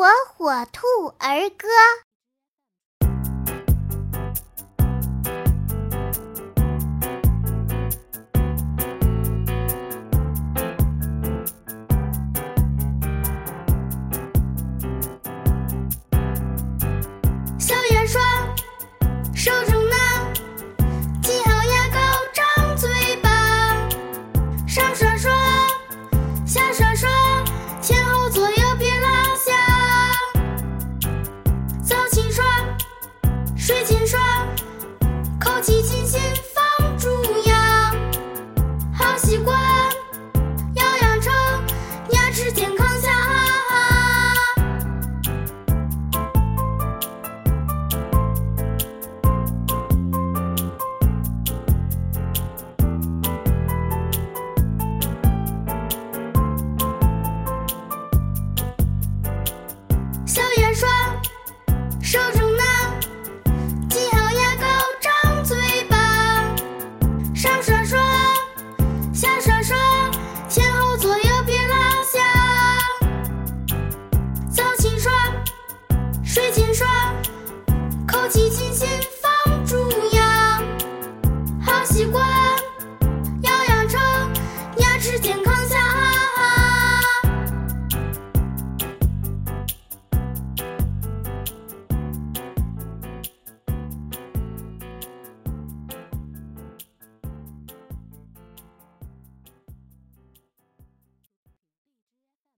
[0.00, 0.86] 火火兔
[1.18, 1.68] 儿歌》。
[35.60, 35.99] 奇迹。
[78.30, 78.89] 齐心协。